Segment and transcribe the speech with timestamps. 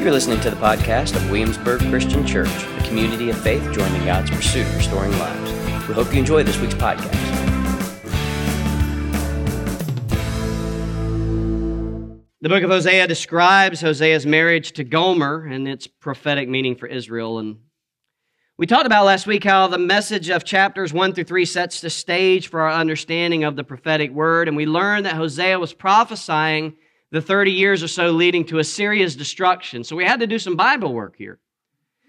[0.00, 4.30] You're listening to the podcast of Williamsburg Christian Church, a community of faith joining God's
[4.30, 5.52] pursuit of restoring lives.
[5.86, 7.12] We hope you enjoy this week's podcast.
[12.40, 17.38] The book of Hosea describes Hosea's marriage to Gomer and its prophetic meaning for Israel.
[17.38, 17.58] And
[18.56, 21.90] we talked about last week how the message of chapters 1 through 3 sets the
[21.90, 24.48] stage for our understanding of the prophetic word.
[24.48, 26.76] And we learned that Hosea was prophesying
[27.12, 29.84] the 30 years or so leading to Assyria's destruction.
[29.84, 31.38] So we had to do some Bible work here.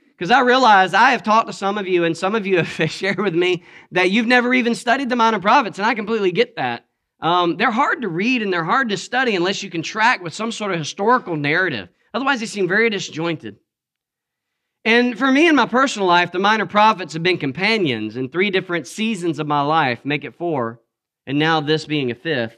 [0.09, 2.91] Because I realize I have talked to some of you, and some of you have
[2.91, 6.55] shared with me that you've never even studied the Minor Prophets, and I completely get
[6.57, 6.85] that.
[7.21, 10.33] Um, they're hard to read and they're hard to study unless you can track with
[10.33, 11.89] some sort of historical narrative.
[12.13, 13.57] Otherwise, they seem very disjointed.
[14.83, 18.49] And for me in my personal life, the Minor Prophets have been companions in three
[18.49, 20.81] different seasons of my life, make it four,
[21.27, 22.57] and now this being a fifth.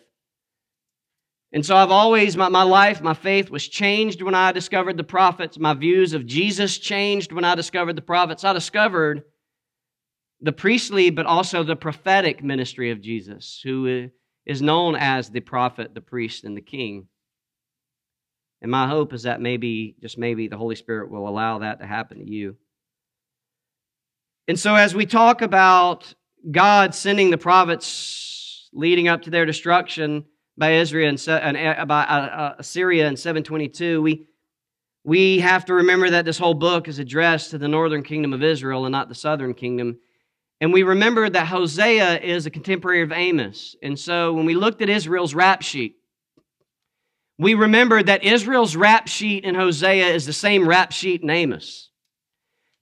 [1.54, 5.04] And so I've always, my, my life, my faith was changed when I discovered the
[5.04, 5.60] prophets.
[5.60, 8.44] My views of Jesus changed when I discovered the prophets.
[8.44, 9.24] I discovered
[10.42, 14.10] the priestly, but also the prophetic ministry of Jesus, who
[14.48, 17.08] is known as the prophet, the priest, and the king.
[18.64, 21.86] And my hope is that maybe, just maybe, the Holy Spirit will allow that to
[21.86, 22.56] happen to you.
[24.48, 26.14] And so, as we talk about
[26.50, 30.26] God sending the prophets leading up to their destruction,
[30.58, 34.26] by Israel and, and by uh, uh, Assyria in 722, we,
[35.04, 38.44] we have to remember that this whole book is addressed to the northern kingdom of
[38.44, 39.98] Israel and not the southern kingdom.
[40.62, 43.76] And we remember that Hosea is a contemporary of Amos.
[43.82, 45.98] And so when we looked at Israel's rap sheet,
[47.40, 51.90] we remembered that Israel's rap sheet in Hosea is the same rap sheet in Amos.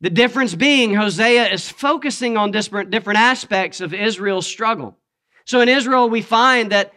[0.02, 4.97] The difference being, Hosea is focusing on different, different aspects of Israel's struggle.
[5.45, 6.92] So in Israel, we find that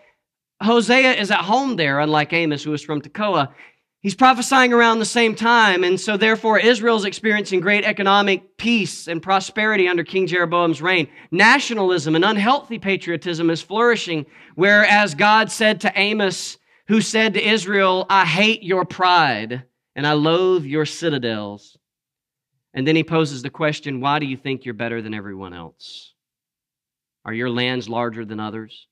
[0.63, 3.53] Hosea is at home there, unlike Amos, who is from Tekoa.
[4.01, 9.09] He's prophesying around the same time, and so therefore Israel is experiencing great economic peace
[9.09, 11.09] and prosperity under King Jeroboam's reign.
[11.31, 18.05] Nationalism and unhealthy patriotism is flourishing, whereas God said to Amos, who said to Israel,
[18.11, 19.65] I hate your pride
[19.97, 21.79] and I loathe your citadels.
[22.75, 26.13] And then he poses the question, Why do you think you're better than everyone else?
[27.25, 28.87] Are your lands larger than others?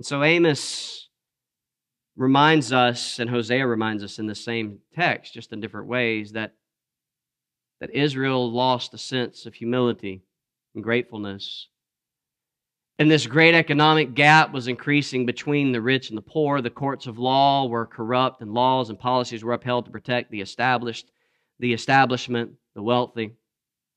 [0.00, 1.10] And so Amos
[2.16, 6.54] reminds us, and Hosea reminds us in the same text, just in different ways, that,
[7.82, 10.22] that Israel lost a sense of humility
[10.74, 11.68] and gratefulness.
[12.98, 16.62] And this great economic gap was increasing between the rich and the poor.
[16.62, 20.40] The courts of law were corrupt, and laws and policies were upheld to protect the
[20.40, 21.10] established,
[21.58, 23.34] the establishment, the wealthy.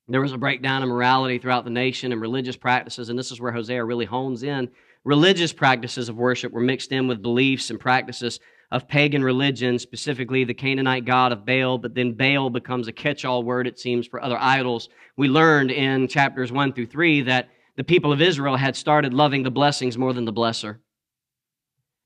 [0.09, 3.39] There was a breakdown in morality throughout the nation and religious practices, and this is
[3.39, 4.69] where Hosea really hones in
[5.03, 8.39] religious practices of worship were mixed in with beliefs and practices
[8.71, 13.23] of pagan religion, specifically the Canaanite god of Baal, but then Baal becomes a catch
[13.23, 14.89] all word, it seems, for other idols.
[15.15, 19.43] We learned in chapters 1 through 3 that the people of Israel had started loving
[19.43, 20.79] the blessings more than the blesser.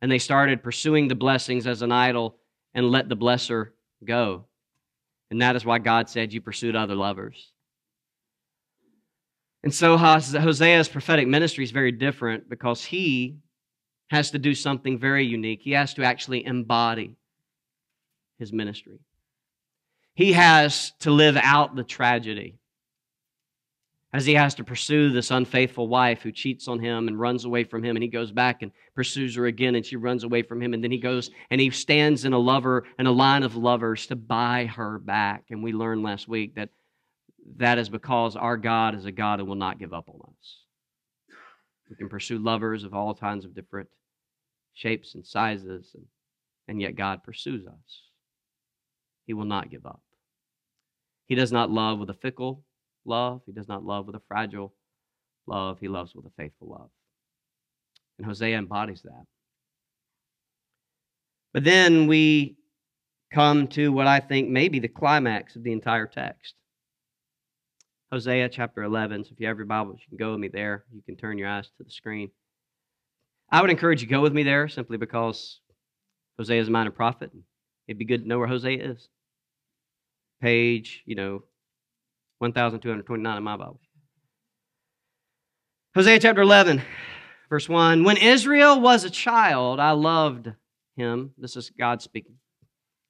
[0.02, 2.36] And they started pursuing the blessings as an idol
[2.74, 3.70] and let the blesser
[4.04, 4.46] go.
[5.32, 7.52] And that is why God said, You pursued other lovers.
[9.64, 13.38] And so Hosea's prophetic ministry is very different because he
[14.10, 15.62] has to do something very unique.
[15.62, 17.18] He has to actually embody
[18.40, 19.00] his ministry.
[20.14, 22.58] He has to live out the tragedy
[24.14, 27.64] as he has to pursue this unfaithful wife who cheats on him and runs away
[27.64, 30.62] from him and he goes back and pursues her again and she runs away from
[30.62, 33.56] him and then he goes and he stands in a lover in a line of
[33.56, 36.70] lovers to buy her back and we learned last week that
[37.56, 40.64] that is because our God is a God who will not give up on us.
[41.90, 43.88] We can pursue lovers of all kinds of different
[44.74, 46.06] shapes and sizes, and,
[46.68, 48.02] and yet God pursues us.
[49.26, 50.02] He will not give up.
[51.28, 52.64] He does not love with a fickle
[53.06, 54.74] love, He does not love with a fragile
[55.48, 55.80] love.
[55.80, 56.90] He loves with a faithful love.
[58.18, 59.24] And Hosea embodies that.
[61.54, 62.58] But then we
[63.34, 66.54] come to what I think may be the climax of the entire text.
[68.12, 69.26] Hosea chapter 11.
[69.26, 70.86] So if you have your Bibles, you can go with me there.
[70.94, 72.32] You can turn your eyes to the screen.
[73.52, 75.60] I would encourage you to go with me there simply because
[76.38, 77.32] Hosea is a minor prophet.
[77.88, 79.10] It'd be good to know where Hosea is.
[80.42, 81.44] Page, you know,
[82.40, 83.82] 1229 in my Bible.
[85.96, 86.82] Hosea chapter 11,
[87.50, 88.04] verse 1.
[88.04, 90.52] When Israel was a child, I loved
[90.96, 91.32] him.
[91.38, 92.36] This is God speaking.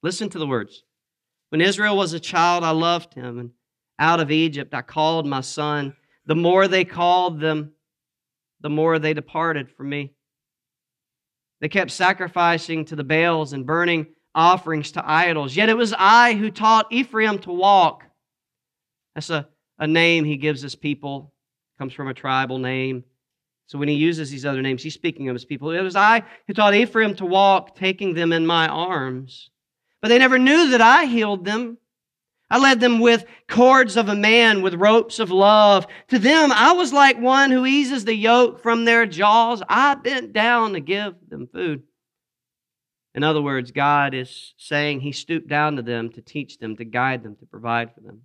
[0.02, 0.84] Listen to the words.
[1.50, 3.52] When Israel was a child, I loved him.
[4.00, 5.96] Out of Egypt I called my son.
[6.26, 7.72] The more they called them,
[8.62, 10.14] the more they departed from me.
[11.62, 15.56] They kept sacrificing to the Baals and burning offerings to idols.
[15.56, 18.04] Yet it was I who taught Ephraim to walk.
[19.16, 19.48] That's a,
[19.80, 21.34] a name he gives his people,
[21.80, 23.04] comes from a tribal name.
[23.66, 25.72] So when he uses these other names, he's speaking of his people.
[25.72, 29.50] It was I who taught Ephraim to walk, taking them in my arms.
[30.02, 31.78] But they never knew that I healed them.
[32.50, 35.86] I led them with cords of a man, with ropes of love.
[36.10, 39.62] To them, I was like one who eases the yoke from their jaws.
[39.68, 41.84] I bent down to give them food.
[43.14, 46.86] In other words, God is saying He stooped down to them to teach them, to
[46.86, 48.22] guide them, to provide for them.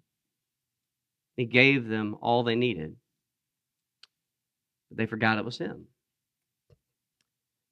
[1.36, 2.94] He gave them all they needed.
[4.88, 5.86] But they forgot it was Him.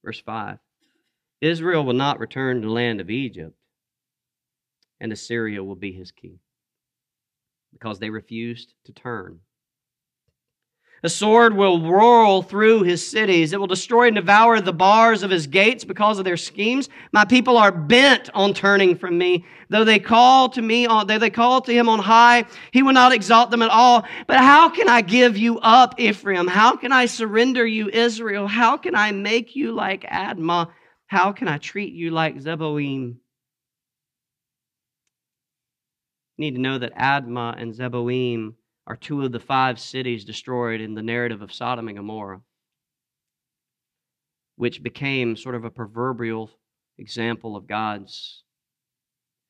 [0.05, 0.59] Verse 5
[1.41, 3.55] Israel will not return to the land of Egypt
[5.01, 6.39] and Assyria will be his king
[7.73, 9.41] because they refused to turn.
[11.03, 13.55] A sword will roll through his cities.
[13.55, 16.91] It will destroy and devour the bars of his gates because of their schemes.
[17.11, 19.47] My people are bent on turning from me.
[19.71, 22.93] Though they call to me on, though they call to him on high, he will
[22.93, 24.05] not exalt them at all.
[24.27, 26.47] But how can I give you up, Ephraim?
[26.47, 28.47] How can I surrender you, Israel?
[28.47, 30.71] How can I make you like Admah?
[31.07, 33.20] How can I treat you like Zeboim?
[36.41, 38.55] Need to know that Admah and Zeboim
[38.87, 42.41] are two of the five cities destroyed in the narrative of Sodom and Gomorrah,
[44.57, 46.51] which became sort of a proverbial
[46.99, 48.43] example of God's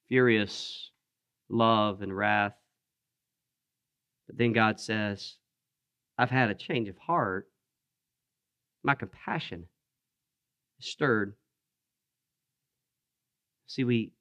[0.09, 0.91] furious
[1.49, 2.57] love and wrath.
[4.27, 5.37] But then God says,
[6.19, 7.49] I've had a change of heart.
[8.83, 9.67] My compassion
[10.81, 11.35] is stirred.
[13.67, 14.13] See, we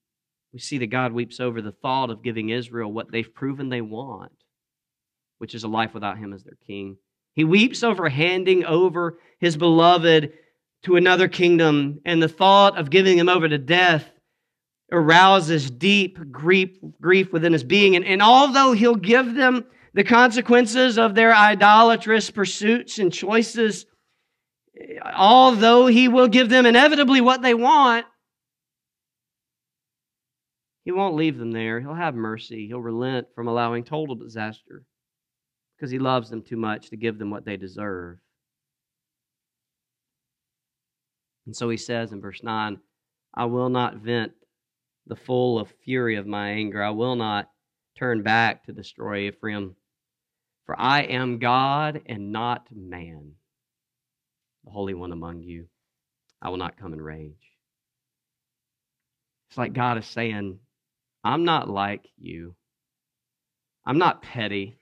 [0.54, 3.82] we see that God weeps over the thought of giving Israel what they've proven they
[3.82, 4.32] want,
[5.38, 6.98] which is a life without Him as their king.
[7.36, 10.34] He weeps over handing over His beloved
[10.84, 14.10] to another kingdom, and the thought of giving him over to death
[14.92, 16.70] arouses deep grief,
[17.02, 17.96] grief within his being.
[17.96, 23.86] And, and although He'll give them the consequences of their idolatrous pursuits and choices,
[25.14, 28.06] although He will give them inevitably what they want,
[30.90, 31.80] he won't leave them there.
[31.80, 32.66] He'll have mercy.
[32.66, 34.86] He'll relent from allowing total disaster
[35.78, 38.18] because he loves them too much to give them what they deserve.
[41.46, 42.80] And so he says in verse 9,
[43.36, 44.32] I will not vent
[45.06, 46.82] the full of fury of my anger.
[46.82, 47.52] I will not
[47.96, 49.76] turn back to destroy Ephraim.
[50.66, 53.34] For I am God and not man,
[54.66, 55.68] the Holy One among you.
[56.42, 57.36] I will not come in rage.
[59.52, 60.58] It's like God is saying,
[61.24, 62.56] I'm not like you.
[63.86, 64.78] I'm not petty.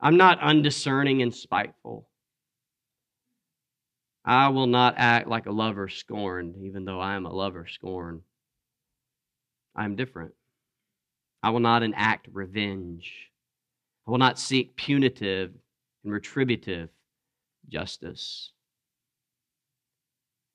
[0.00, 2.08] I'm not undiscerning and spiteful.
[4.24, 8.22] I will not act like a lover scorned, even though I am a lover scorned.
[9.74, 10.32] I am different.
[11.42, 13.12] I will not enact revenge.
[14.06, 15.52] I will not seek punitive
[16.04, 16.90] and retributive
[17.68, 18.52] justice.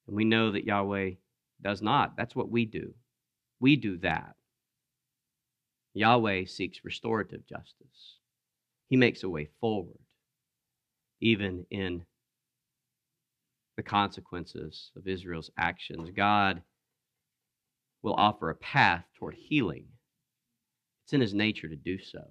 [0.07, 1.11] And we know that Yahweh
[1.61, 2.15] does not.
[2.15, 2.93] That's what we do.
[3.59, 4.35] We do that.
[5.95, 8.19] Yahweh seeks restorative justice.
[8.89, 9.97] He makes a way forward,
[11.21, 12.05] even in
[13.77, 16.09] the consequences of Israel's actions.
[16.15, 16.61] God
[18.03, 19.85] will offer a path toward healing.
[21.05, 22.23] It's in his nature to do so,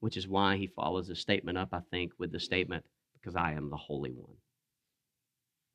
[0.00, 2.84] which is why he follows the statement up, I think, with the statement,
[3.14, 4.36] because I am the Holy One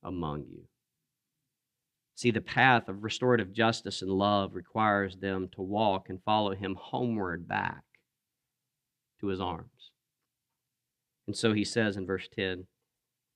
[0.03, 0.61] among you.
[2.17, 6.75] See, the path of restorative justice and love requires them to walk and follow him
[6.75, 7.83] homeward back
[9.21, 9.91] to his arms.
[11.27, 12.65] And so he says in verse 10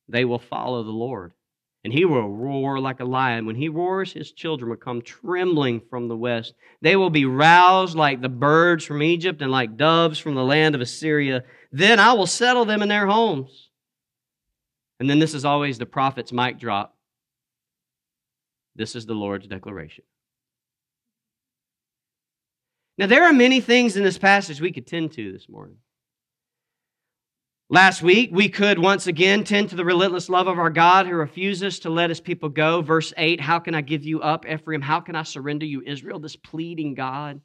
[0.09, 1.33] they will follow the Lord,
[1.83, 3.45] and he will roar like a lion.
[3.45, 6.55] When he roars, his children will come trembling from the west.
[6.81, 10.73] They will be roused like the birds from Egypt and like doves from the land
[10.73, 11.43] of Assyria.
[11.71, 13.69] Then I will settle them in their homes.
[14.99, 16.97] And then this is always the prophet's mic drop.
[18.75, 20.03] This is the Lord's declaration.
[22.97, 25.77] Now, there are many things in this passage we could tend to this morning.
[27.69, 31.13] Last week, we could once again tend to the relentless love of our God who
[31.13, 32.81] refuses to let his people go.
[32.81, 34.81] Verse 8 How can I give you up, Ephraim?
[34.81, 36.19] How can I surrender you, Israel?
[36.19, 37.39] This pleading God.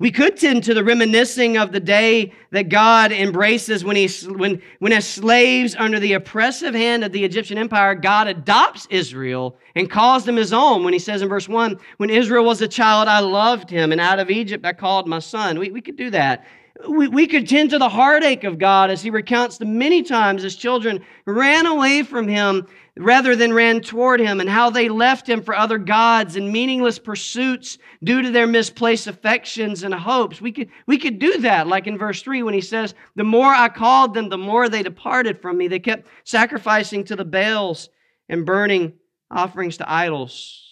[0.00, 4.62] We could tend to the reminiscing of the day that God embraces when, he, when,
[4.78, 9.90] when, as slaves under the oppressive hand of the Egyptian empire, God adopts Israel and
[9.90, 10.84] calls them his own.
[10.84, 14.00] When he says in verse 1, When Israel was a child, I loved him, and
[14.00, 15.58] out of Egypt I called my son.
[15.58, 16.46] We, we could do that.
[16.86, 20.42] We, we could tend to the heartache of God as he recounts the many times
[20.42, 22.66] his children ran away from him
[22.96, 26.98] rather than ran toward him, and how they left him for other gods and meaningless
[26.98, 30.40] pursuits due to their misplaced affections and hopes.
[30.40, 33.54] We could, we could do that, like in verse 3 when he says, The more
[33.54, 35.68] I called them, the more they departed from me.
[35.68, 37.88] They kept sacrificing to the Baals
[38.28, 38.94] and burning
[39.30, 40.64] offerings to idols.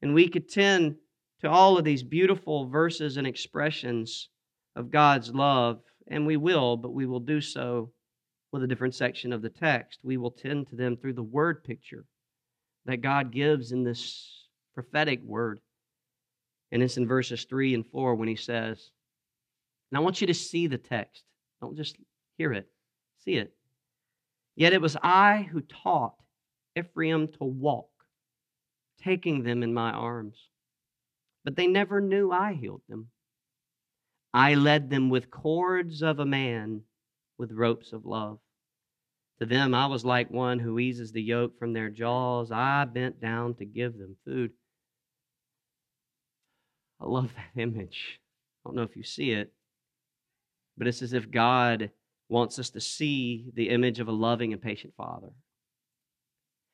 [0.00, 0.96] And we could tend
[1.42, 4.30] to all of these beautiful verses and expressions
[4.76, 7.92] of God's love, and we will, but we will do so
[8.52, 10.00] with a different section of the text.
[10.02, 12.04] We will tend to them through the word picture
[12.86, 15.60] that God gives in this prophetic word.
[16.72, 18.90] And it's in verses 3 and 4 when he says,
[19.90, 21.22] and I want you to see the text.
[21.60, 21.96] Don't just
[22.36, 22.68] hear it,
[23.24, 23.52] see it.
[24.56, 26.14] Yet it was I who taught
[26.76, 27.90] Ephraim to walk,
[29.02, 30.36] taking them in my arms.
[31.44, 33.08] But they never knew I healed them.
[34.34, 36.82] I led them with cords of a man,
[37.38, 38.40] with ropes of love.
[39.38, 42.50] To them, I was like one who eases the yoke from their jaws.
[42.50, 44.50] I bent down to give them food.
[47.00, 48.18] I love that image.
[48.64, 49.52] I don't know if you see it,
[50.76, 51.90] but it's as if God
[52.28, 55.30] wants us to see the image of a loving and patient Father.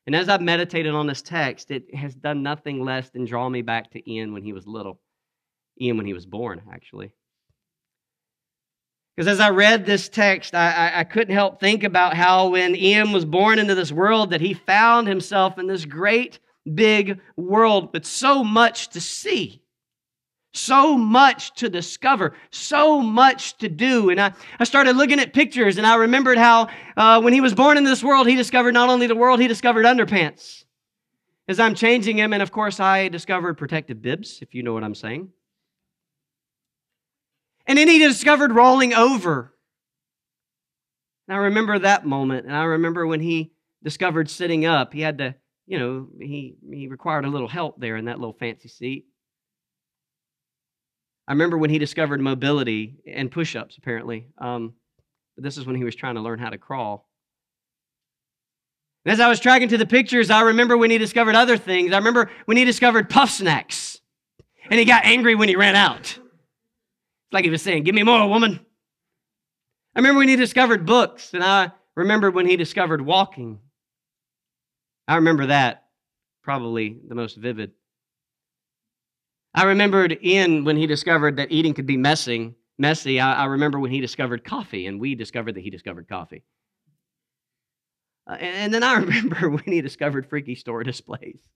[0.07, 3.61] And as I've meditated on this text, it has done nothing less than draw me
[3.61, 4.99] back to Ian when he was little.
[5.79, 7.13] Ian when he was born, actually.
[9.15, 13.11] Because as I read this text, I, I, couldn't help think about how when Ian
[13.11, 16.39] was born into this world, that he found himself in this great
[16.73, 19.61] big world with so much to see,
[20.53, 24.09] so much to discover, so much to do.
[24.09, 27.53] And I, I started looking at pictures, and I remembered how uh, when he was
[27.53, 30.63] born into this world, he discovered not only the world, he discovered underpants.
[31.49, 34.85] As I'm changing him, and of course, I discovered protective bibs, if you know what
[34.85, 35.29] I'm saying.
[37.71, 39.55] And then he discovered rolling over.
[41.29, 42.45] And I remember that moment.
[42.45, 45.35] And I remember when he discovered sitting up, he had to,
[45.67, 49.05] you know, he, he required a little help there in that little fancy seat.
[51.29, 54.27] I remember when he discovered mobility and push ups, apparently.
[54.37, 54.73] Um,
[55.37, 57.07] but this is when he was trying to learn how to crawl.
[59.05, 61.93] And as I was tracking to the pictures, I remember when he discovered other things.
[61.93, 64.01] I remember when he discovered puff snacks.
[64.69, 66.17] And he got angry when he ran out
[67.31, 68.59] like he was saying, Give me more, woman.
[69.95, 73.59] I remember when he discovered books, and I remember when he discovered walking.
[75.07, 75.85] I remember that
[76.43, 77.71] probably the most vivid.
[79.53, 83.19] I remembered Ian when he discovered that eating could be messing, messy.
[83.19, 86.43] I, I remember when he discovered coffee, and we discovered that he discovered coffee.
[88.27, 91.39] Uh, and, and, then I remember when he discovered freaky store displays.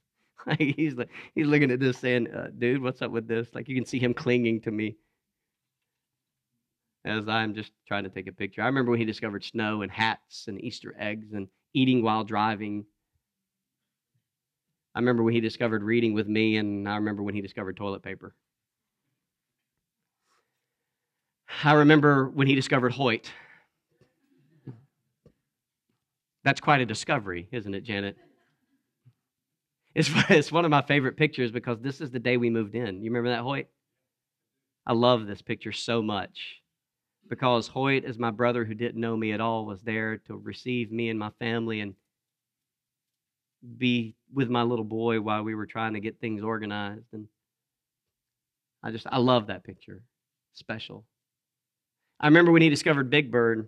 [0.47, 0.93] Like he's
[1.33, 3.97] he's looking at this saying, uh, "Dude, what's up with this?" Like you can see
[3.97, 4.95] him clinging to me
[7.05, 8.61] as I'm just trying to take a picture.
[8.61, 12.85] I remember when he discovered snow and hats and Easter eggs and eating while driving.
[14.95, 18.01] I remember when he discovered reading with me, and I remember when he discovered toilet
[18.01, 18.33] paper.
[21.63, 23.31] I remember when he discovered Hoyt.
[26.43, 28.17] That's quite a discovery, isn't it, Janet?
[29.93, 33.01] It's, it's one of my favorite pictures because this is the day we moved in.
[33.03, 33.67] You remember that, Hoyt?
[34.85, 36.61] I love this picture so much
[37.29, 40.91] because Hoyt, as my brother who didn't know me at all, was there to receive
[40.91, 41.95] me and my family and
[43.77, 47.07] be with my little boy while we were trying to get things organized.
[47.13, 47.27] And
[48.83, 50.03] I just, I love that picture.
[50.53, 51.03] Special.
[52.19, 53.67] I remember when he discovered Big Bird,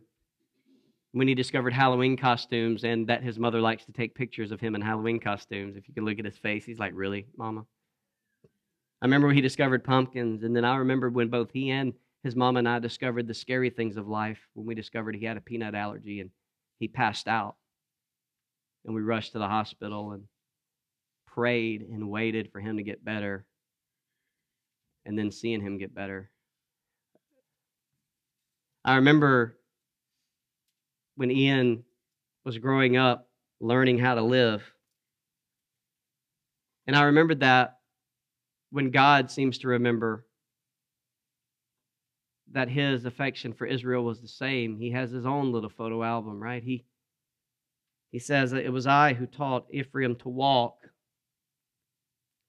[1.12, 4.76] when he discovered Halloween costumes, and that his mother likes to take pictures of him
[4.76, 5.76] in Halloween costumes.
[5.76, 7.66] If you can look at his face, he's like, Really, Mama?
[9.02, 11.94] I remember when he discovered pumpkins, and then I remember when both he and
[12.28, 15.38] his mom and I discovered the scary things of life when we discovered he had
[15.38, 16.30] a peanut allergy and
[16.78, 17.56] he passed out.
[18.84, 20.24] And we rushed to the hospital and
[21.26, 23.46] prayed and waited for him to get better.
[25.06, 26.30] And then seeing him get better.
[28.84, 29.58] I remember
[31.16, 31.86] when Ian
[32.44, 33.30] was growing up,
[33.62, 34.70] learning how to live.
[36.88, 37.78] And I remembered that
[38.72, 40.27] when God seems to remember
[42.52, 44.78] that his affection for Israel was the same.
[44.78, 46.64] He has his own little photo album, right?
[46.64, 46.86] He
[48.12, 50.78] he says it was I who taught Ephraim to walk,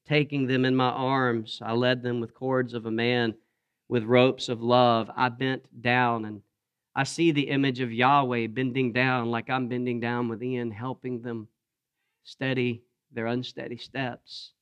[0.07, 1.61] taking them in my arms.
[1.63, 3.35] I led them with cords of a man,
[3.89, 5.11] with ropes of love.
[5.17, 6.43] I bent down and
[6.95, 11.23] I see the image of Yahweh bending down like I'm bending down with Ian, helping
[11.23, 11.49] them
[12.25, 14.53] steady their unsteady steps.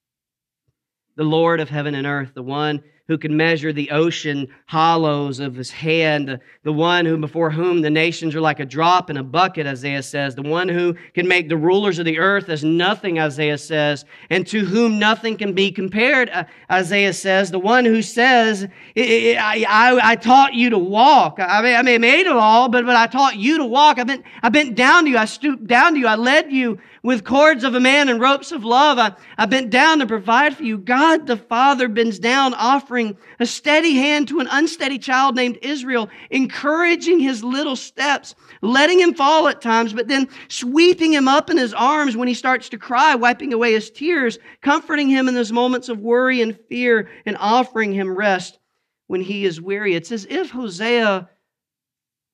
[1.16, 5.54] The Lord of heaven and earth, the one who can measure the ocean hollows of
[5.54, 9.22] his hand, the one who before whom the nations are like a drop in a
[9.22, 13.18] bucket, Isaiah says, the one who can make the rulers of the earth as nothing,
[13.18, 18.02] Isaiah says, and to whom nothing can be compared, uh, Isaiah says, the one who
[18.02, 21.38] says, I, I, I taught you to walk.
[21.38, 24.00] I mean, I have made it all, but, but I taught you to walk.
[24.00, 25.18] I bent, I bent down to you.
[25.18, 26.06] I stooped down to you.
[26.08, 28.98] I led you with cords of a man and ropes of love.
[28.98, 30.76] I, I bent down to provide for you.
[30.76, 32.95] God the Father bends down, offering
[33.38, 39.14] a steady hand to an unsteady child named Israel, encouraging his little steps, letting him
[39.14, 42.78] fall at times, but then sweeping him up in his arms when he starts to
[42.78, 47.36] cry, wiping away his tears, comforting him in those moments of worry and fear, and
[47.38, 48.58] offering him rest
[49.06, 49.94] when he is weary.
[49.94, 51.28] It's as if Hosea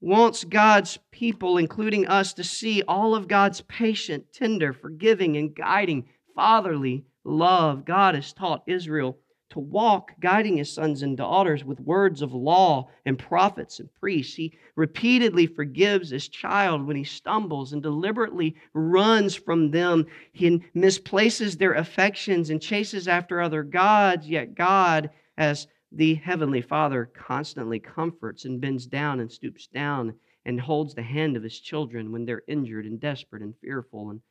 [0.01, 6.09] wants God's people, including us, to see all of God's patient, tender, forgiving, and guiding,
[6.35, 7.85] fatherly love.
[7.85, 9.19] God has taught Israel
[9.53, 14.35] to walk, guiding his sons and daughters with words of law and prophets and priests.
[14.35, 20.07] He repeatedly forgives his child when he stumbles and deliberately runs from them.
[20.33, 27.11] He misplaces their affections and chases after other gods, yet God, as the Heavenly Father
[27.15, 30.15] constantly comforts and bends down and stoops down
[30.47, 34.11] and holds the hand of his children when they're injured and desperate and fearful.
[34.11, 34.23] And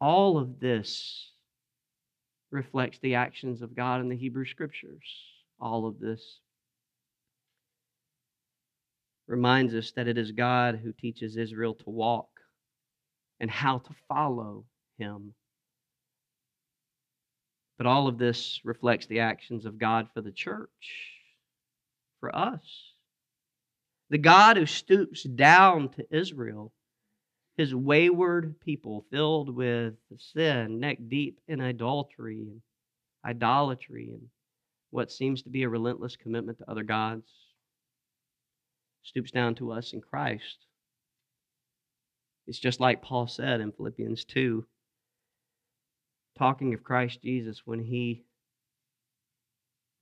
[0.00, 1.32] all of this
[2.50, 5.04] reflects the actions of God in the Hebrew Scriptures.
[5.60, 6.40] All of this
[9.26, 12.28] reminds us that it is God who teaches Israel to walk
[13.40, 14.64] and how to follow
[14.98, 15.34] him.
[17.76, 20.68] But all of this reflects the actions of God for the church,
[22.18, 22.60] for us.
[24.10, 26.72] The God who stoops down to Israel,
[27.58, 32.62] his wayward people filled with sin, neck deep in adultery and
[33.26, 34.28] idolatry and
[34.90, 37.28] what seems to be a relentless commitment to other gods,
[39.02, 40.66] stoops down to us in Christ.
[42.46, 44.64] It's just like Paul said in Philippians 2
[46.38, 48.22] talking of Christ Jesus when he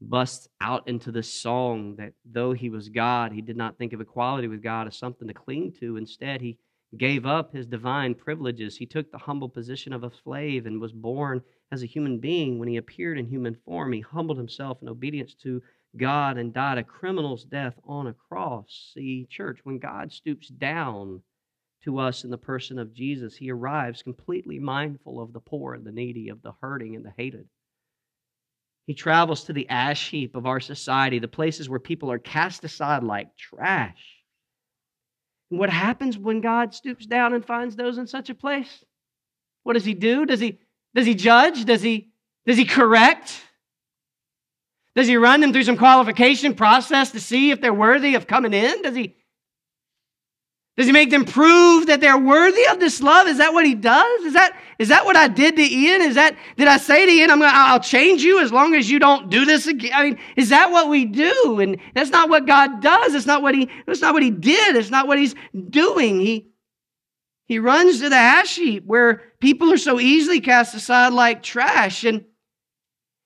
[0.02, 4.02] busts out into this song that though he was God, he did not think of
[4.02, 5.96] equality with God as something to cling to.
[5.96, 6.58] Instead, he
[6.96, 8.76] gave up his divine privileges.
[8.76, 12.58] He took the humble position of a slave and was born as a human being.
[12.58, 15.62] When he appeared in human form, he humbled himself in obedience to
[15.96, 18.92] God and died a criminal's death on a cross.
[18.94, 21.22] See, church, when God stoops down,
[21.86, 23.36] to us in the person of Jesus.
[23.36, 27.12] He arrives completely mindful of the poor and the needy, of the hurting and the
[27.16, 27.48] hated.
[28.86, 32.64] He travels to the ash heap of our society, the places where people are cast
[32.64, 34.15] aside like trash.
[35.48, 38.84] What happens when God stoops down and finds those in such a place?
[39.62, 40.26] What does he do?
[40.26, 40.58] Does he
[40.94, 41.64] does he judge?
[41.64, 42.10] Does he
[42.46, 43.40] does he correct?
[44.94, 48.54] Does he run them through some qualification process to see if they're worthy of coming
[48.54, 48.82] in?
[48.82, 49.14] Does he
[50.76, 53.26] does he make them prove that they're worthy of this love?
[53.26, 54.22] Is that what he does?
[54.24, 56.02] Is that is that what I did to Ian?
[56.02, 58.90] Is that did I say to Ian, I'm gonna I'll change you as long as
[58.90, 59.92] you don't do this again?
[59.94, 61.60] I mean, is that what we do?
[61.60, 63.14] And that's not what God does.
[63.14, 64.76] It's not what he that's not what he did.
[64.76, 65.34] It's not what he's
[65.70, 66.20] doing.
[66.20, 66.50] He
[67.46, 72.04] he runs to the ash heap where people are so easily cast aside like trash.
[72.04, 72.24] And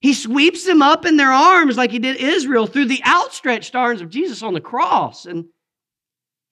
[0.01, 4.03] he sweeps them up in their arms like he did Israel through the outstretched arms
[4.03, 5.27] of Jesus on the cross.
[5.27, 5.47] And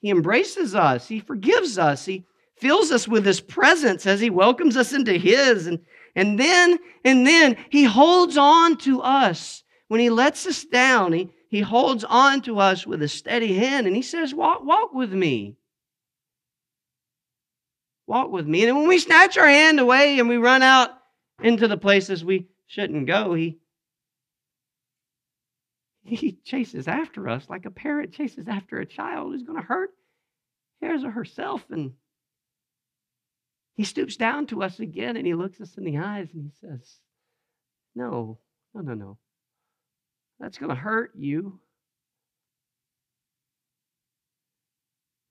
[0.01, 2.25] he embraces us, He forgives us, He
[2.57, 5.67] fills us with His presence as He welcomes us into His.
[5.67, 5.81] And,
[6.15, 9.65] and then, and then He holds on to us.
[9.89, 13.87] When He lets us down, He, he holds on to us with a steady hand
[13.87, 15.57] and He says, Walk, walk with me.
[18.07, 18.67] Walk with me.
[18.67, 20.91] And when we snatch our hand away and we run out
[21.43, 23.59] into the places we shouldn't go, He
[26.09, 29.91] he chases after us like a parent chases after a child who's going to hurt
[30.81, 31.65] his or herself.
[31.71, 31.93] And
[33.77, 36.51] he stoops down to us again and he looks us in the eyes and he
[36.61, 36.97] says,
[37.95, 38.39] No,
[38.75, 39.19] no, no, no.
[40.41, 41.59] That's going to hurt you.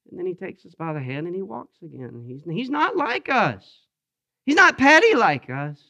[0.09, 2.23] And then he takes us by the hand and he walks again.
[2.25, 3.81] He's, he's not like us.
[4.45, 5.81] He's not petty like us.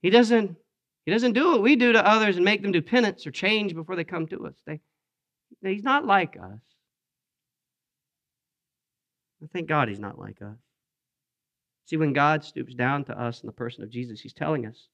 [0.00, 0.56] He doesn't
[1.04, 3.74] he doesn't do what we do to others and make them do penance or change
[3.74, 4.54] before they come to us.
[4.66, 4.80] They,
[5.62, 6.60] he's not like us.
[9.40, 10.58] And thank God he's not like us.
[11.86, 14.88] See, when God stoops down to us in the person of Jesus, he's telling us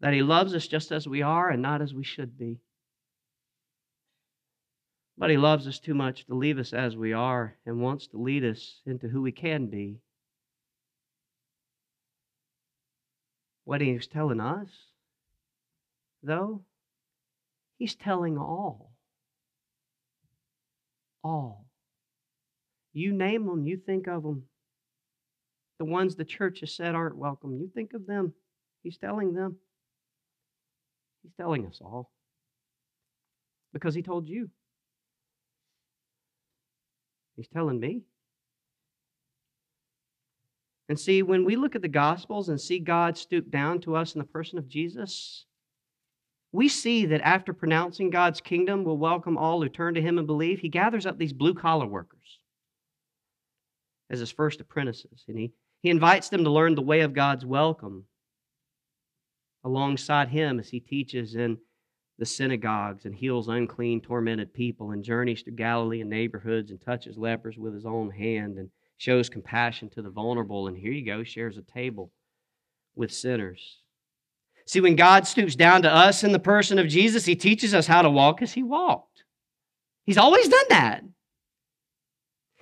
[0.00, 2.58] that he loves us just as we are and not as we should be.
[5.16, 8.18] But he loves us too much to leave us as we are and wants to
[8.18, 10.00] lead us into who we can be.
[13.64, 14.68] What he's telling us
[16.22, 16.62] though,
[17.80, 18.92] He's telling all.
[21.24, 21.64] All.
[22.92, 24.42] You name them, you think of them.
[25.78, 28.34] The ones the church has said aren't welcome, you think of them.
[28.82, 29.56] He's telling them.
[31.22, 32.10] He's telling us all.
[33.72, 34.50] Because he told you.
[37.36, 38.02] He's telling me.
[40.90, 44.14] And see, when we look at the Gospels and see God stoop down to us
[44.14, 45.46] in the person of Jesus,
[46.52, 50.26] we see that after pronouncing God's kingdom will welcome all who turn to him and
[50.26, 52.38] believe, he gathers up these blue collar workers
[54.10, 55.24] as his first apprentices.
[55.28, 58.04] And he, he invites them to learn the way of God's welcome
[59.62, 61.58] alongside him as he teaches in
[62.18, 67.16] the synagogues and heals unclean, tormented people and journeys through Galilee and neighborhoods and touches
[67.16, 70.66] lepers with his own hand and shows compassion to the vulnerable.
[70.66, 72.12] And here you go, shares a table
[72.94, 73.79] with sinners.
[74.70, 77.88] See, when God stoops down to us in the person of Jesus, he teaches us
[77.88, 79.24] how to walk as he walked.
[80.04, 81.02] He's always done that.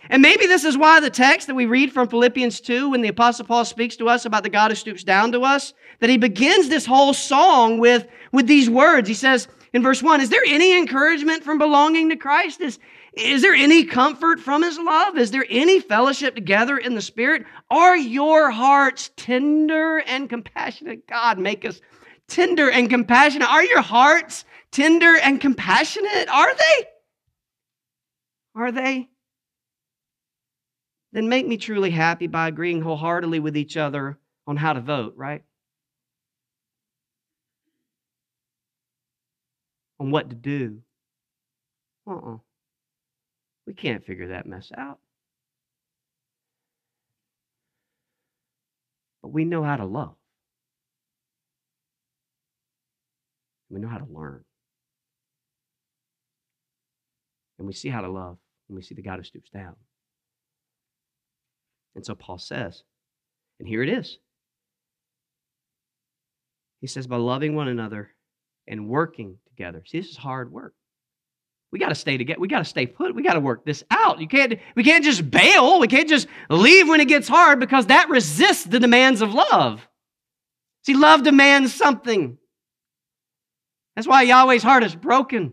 [0.08, 3.08] And maybe this is why the text that we read from Philippians 2, when the
[3.08, 6.16] Apostle Paul speaks to us about the God who stoops down to us, that he
[6.16, 9.06] begins this whole song with, with these words.
[9.06, 12.62] He says in verse 1 Is there any encouragement from belonging to Christ?
[12.62, 12.78] Is,
[13.14, 15.16] is there any comfort from his love?
[15.16, 17.46] Is there any fellowship together in the Spirit?
[17.70, 21.06] Are your hearts tender and compassionate?
[21.06, 21.80] God, make us
[22.28, 23.48] tender and compassionate.
[23.48, 26.28] Are your hearts tender and compassionate?
[26.28, 26.86] Are they?
[28.54, 29.08] Are they?
[31.12, 35.14] Then make me truly happy by agreeing wholeheartedly with each other on how to vote,
[35.16, 35.42] right?
[39.98, 40.82] On what to do.
[42.06, 42.34] Uh uh-uh.
[42.34, 42.38] uh
[43.68, 44.98] We can't figure that mess out.
[49.20, 50.14] But we know how to love.
[53.68, 54.42] We know how to learn.
[57.58, 59.76] And we see how to love when we see the God who stoops down.
[61.94, 62.84] And so Paul says,
[63.58, 64.16] and here it is.
[66.80, 68.12] He says, by loving one another
[68.66, 69.82] and working together.
[69.84, 70.72] See, this is hard work.
[71.70, 72.40] We got to stay together.
[72.40, 73.14] We got to stay put.
[73.14, 74.20] We got to work this out.
[74.20, 75.80] You can't, we can't just bail.
[75.80, 79.86] We can't just leave when it gets hard because that resists the demands of love.
[80.84, 82.38] See, love demands something.
[83.94, 85.52] That's why Yahweh's heart is broken.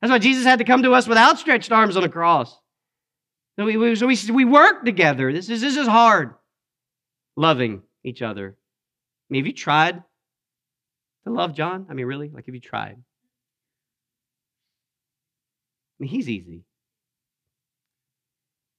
[0.00, 2.58] That's why Jesus had to come to us with outstretched arms on the cross.
[3.58, 5.32] So we, we, so we, we work together.
[5.32, 6.34] This is, this is hard.
[7.36, 8.56] Loving each other.
[8.58, 10.02] I mean, have you tried
[11.24, 11.86] to love John?
[11.88, 12.28] I mean, really?
[12.28, 12.96] Like, have you tried?
[16.02, 16.64] Mean, he's easy.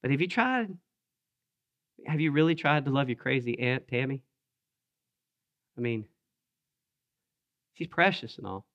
[0.01, 0.67] But have you tried?
[2.05, 4.21] Have you really tried to love your crazy Aunt Tammy?
[5.77, 6.03] I mean,
[7.75, 8.65] she's precious and all.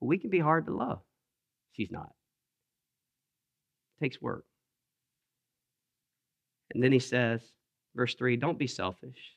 [0.00, 0.98] But we can be hard to love.
[1.74, 2.10] She's not.
[3.96, 4.46] It takes work.
[6.74, 7.40] And then he says,
[7.94, 9.36] verse 3 don't be selfish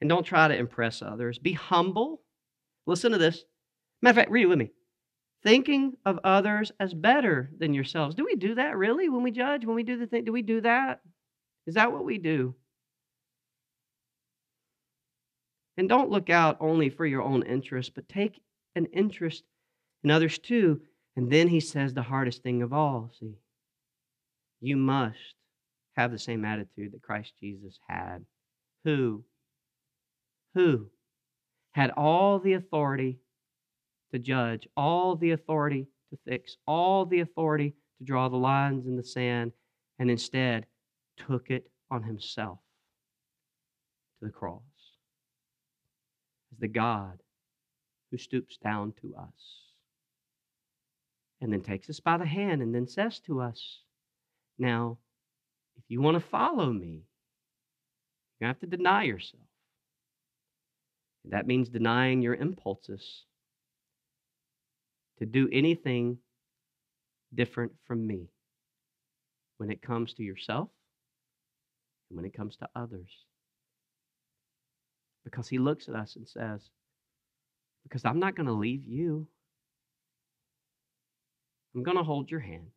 [0.00, 1.38] and don't try to impress others.
[1.38, 2.22] Be humble.
[2.86, 3.44] Listen to this.
[4.00, 4.70] Matter of fact, read it with me.
[5.44, 8.14] Thinking of others as better than yourselves.
[8.14, 9.64] Do we do that really when we judge?
[9.64, 11.00] When we do the thing, do we do that?
[11.66, 12.54] Is that what we do?
[15.76, 18.40] And don't look out only for your own interest, but take
[18.74, 19.44] an interest
[20.02, 20.80] in others too.
[21.16, 23.36] And then he says the hardest thing of all see,
[24.60, 25.34] you must
[25.96, 28.24] have the same attitude that Christ Jesus had.
[28.84, 29.24] Who?
[30.54, 30.90] Who
[31.72, 33.18] had all the authority
[34.12, 38.96] to judge, all the authority to fix, all the authority to draw the lines in
[38.96, 39.52] the sand,
[39.98, 40.66] and instead
[41.16, 42.58] took it on himself
[44.18, 44.62] to the cross
[46.52, 47.20] as the God
[48.10, 49.68] who stoops down to us
[51.40, 53.80] and then takes us by the hand and then says to us,
[54.58, 54.98] Now,
[55.76, 57.02] if you want to follow me,
[58.40, 59.42] you have to deny yourself.
[61.26, 63.24] That means denying your impulses
[65.18, 66.18] to do anything
[67.34, 68.28] different from me
[69.58, 70.68] when it comes to yourself
[72.08, 73.10] and when it comes to others.
[75.24, 76.70] Because he looks at us and says,
[77.82, 79.26] Because I'm not going to leave you.
[81.74, 82.68] I'm going to hold your hand.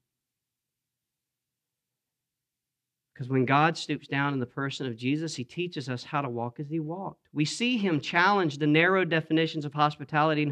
[3.14, 6.30] Because when God stoops down in the person of Jesus, he teaches us how to
[6.30, 7.28] walk as he walked.
[7.32, 10.52] We see him challenge the narrow definitions of hospitality and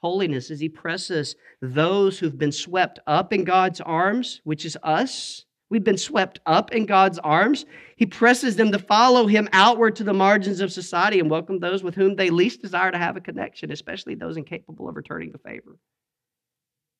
[0.00, 5.46] holiness as he presses those who've been swept up in God's arms, which is us,
[5.68, 7.66] We've been swept up in God's arms.
[7.96, 11.82] He presses them to follow Him outward to the margins of society and welcome those
[11.82, 15.38] with whom they least desire to have a connection, especially those incapable of returning the
[15.38, 15.76] favor.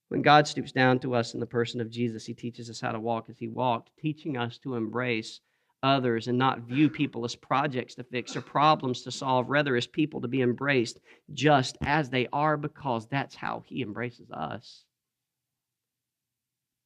[0.08, 2.90] When God stoops down to us in the person of Jesus, He teaches us how
[2.90, 5.40] to walk as He walked, teaching us to embrace
[5.86, 9.86] others and not view people as projects to fix or problems to solve, rather, as
[9.86, 10.98] people to be embraced
[11.32, 14.84] just as they are, because that's how He embraces us.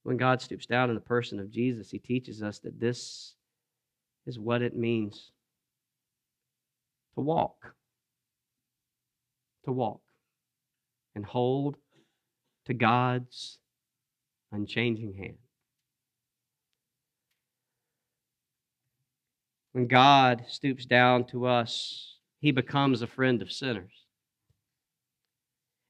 [0.03, 3.35] When God stoops down in the person of Jesus, He teaches us that this
[4.27, 5.33] is what it means
[7.15, 7.75] to walk.
[9.65, 10.01] To walk
[11.15, 11.77] and hold
[12.67, 13.59] to God's
[14.53, 15.40] unchanging hand.
[19.73, 24.01] When God stoops down to us, He becomes a friend of sinners.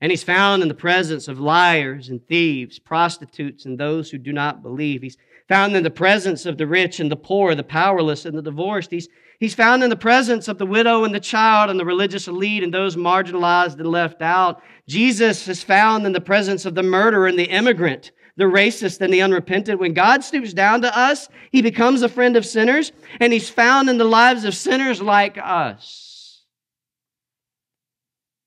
[0.00, 4.32] And he's found in the presence of liars and thieves, prostitutes, and those who do
[4.32, 5.02] not believe.
[5.02, 8.42] He's found in the presence of the rich and the poor, the powerless and the
[8.42, 8.90] divorced.
[8.90, 9.08] He's,
[9.40, 12.62] he's found in the presence of the widow and the child and the religious elite
[12.62, 14.62] and those marginalized and left out.
[14.88, 19.12] Jesus is found in the presence of the murderer and the immigrant, the racist and
[19.12, 19.80] the unrepentant.
[19.80, 23.88] When God stoops down to us, he becomes a friend of sinners, and he's found
[23.88, 26.42] in the lives of sinners like us.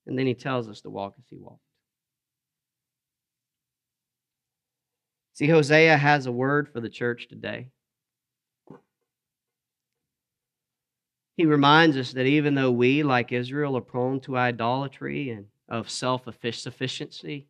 [0.06, 1.60] And then he tells us to walk as he walked.
[5.34, 7.70] See, Hosea has a word for the church today.
[11.36, 15.90] He reminds us that even though we, like Israel, are prone to idolatry and of
[15.90, 17.48] self sufficiency,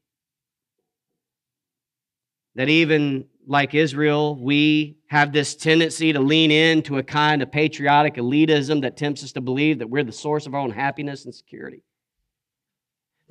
[2.55, 8.15] that even like Israel, we have this tendency to lean into a kind of patriotic
[8.15, 11.35] elitism that tempts us to believe that we're the source of our own happiness and
[11.35, 11.83] security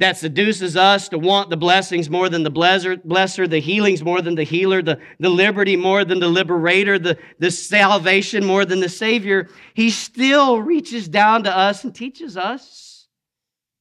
[0.03, 4.35] that seduces us to want the blessings more than the blesser, the healings more than
[4.35, 8.89] the healer, the, the liberty more than the liberator, the, the salvation more than the
[8.89, 13.07] Savior, He still reaches down to us and teaches us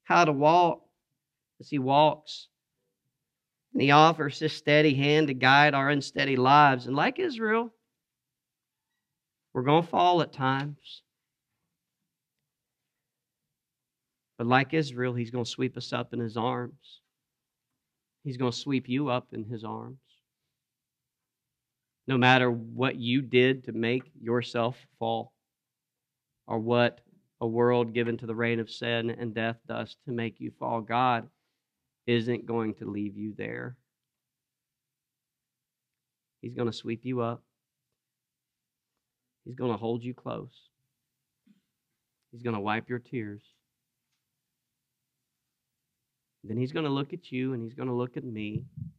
[0.04, 0.84] how to walk
[1.60, 2.48] as He walks.
[3.74, 6.88] And He offers His steady hand to guide our unsteady lives.
[6.88, 7.74] And like Israel,
[9.54, 11.04] we're going to fall at times.
[14.38, 17.02] But like Israel, he's going to sweep us up in his arms.
[18.24, 20.00] He's going to sweep you up in his arms.
[22.08, 25.32] No matter what you did to make yourself fall,
[26.48, 27.02] or what
[27.40, 30.82] a world given to the reign of sin and death does to make you fall,
[30.82, 31.28] God
[32.08, 33.76] isn't going to leave you there.
[36.42, 37.44] He's going to sweep you up.
[39.46, 40.54] He's going to hold you close.
[42.32, 43.42] He's going to wipe your tears.
[46.44, 48.66] Then he's going to look at you and he's going to look at me.
[48.84, 48.90] He's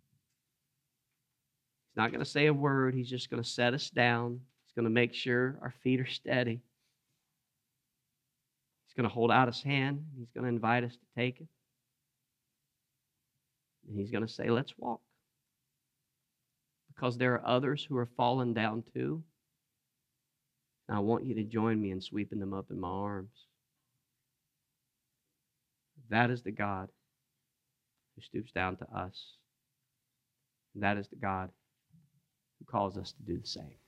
[1.96, 2.94] not going to say a word.
[2.94, 4.40] He's just going to set us down.
[4.64, 6.60] He's going to make sure our feet are steady.
[8.86, 10.04] He's going to hold out his hand.
[10.16, 11.48] He's going to invite us to take it.
[13.88, 15.00] And he's going to say, Let's walk.
[16.94, 19.22] Because there are others who are fallen down too.
[20.88, 23.46] And I want you to join me in sweeping them up in my arms.
[26.10, 26.88] That is the God
[28.14, 29.36] who stoops down to us.
[30.74, 31.50] And that is the God
[32.58, 33.81] who calls us to do the same.